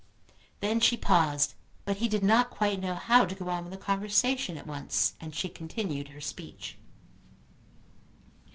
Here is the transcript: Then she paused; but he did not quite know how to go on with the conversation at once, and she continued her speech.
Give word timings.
Then 0.61 0.79
she 0.79 0.97
paused; 0.97 1.53
but 1.85 1.97
he 1.97 2.07
did 2.07 2.23
not 2.23 2.49
quite 2.49 2.79
know 2.79 2.95
how 2.95 3.23
to 3.23 3.35
go 3.35 3.49
on 3.49 3.65
with 3.65 3.71
the 3.71 3.77
conversation 3.77 4.57
at 4.57 4.65
once, 4.65 5.13
and 5.21 5.35
she 5.35 5.47
continued 5.47 6.07
her 6.07 6.19
speech. 6.21 6.75